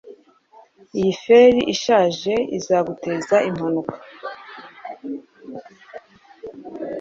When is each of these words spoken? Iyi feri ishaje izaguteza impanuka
Iyi 0.97 1.11
feri 1.23 1.59
ishaje 1.73 2.33
izaguteza 2.57 3.35
impanuka 3.49 3.95